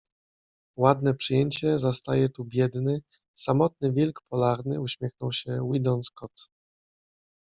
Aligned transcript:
Ładne 0.77 1.13
przyjęcie 1.13 1.79
zastaje 1.79 2.29
tu 2.29 2.45
biedny, 2.45 3.01
samotny 3.37 3.93
wilk 3.93 4.21
polarny 4.29 4.81
uśmiechnął 4.81 5.31
się 5.31 5.67
Weedon 5.71 6.03
Scott 6.03 6.47